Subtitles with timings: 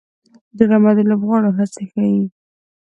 [0.57, 2.21] ډرامه د لوبغاړو هڅې ښيي